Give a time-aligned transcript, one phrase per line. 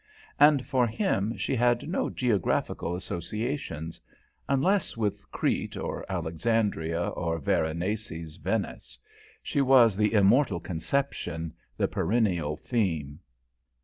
[0.39, 4.01] And for him she had no geographical associations;
[4.49, 8.97] unless with Crete, or Alexandria, or Veronese's Venice.
[9.43, 13.19] She was the immortal conception, the perennial theme.